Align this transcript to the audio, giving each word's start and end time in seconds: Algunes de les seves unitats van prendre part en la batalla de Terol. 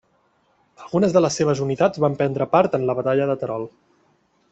Algunes 0.85 1.11
de 1.17 1.21
les 1.25 1.37
seves 1.41 1.61
unitats 1.65 2.01
van 2.05 2.15
prendre 2.21 2.47
part 2.55 2.79
en 2.79 2.87
la 2.91 2.97
batalla 3.01 3.29
de 3.33 3.37
Terol. 3.43 3.69